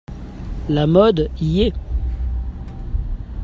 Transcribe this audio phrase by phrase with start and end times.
[0.67, 1.75] La mode y est.